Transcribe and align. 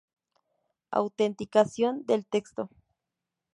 Autenticación 0.89 2.07
del 2.07 2.25
texto. 2.25 2.69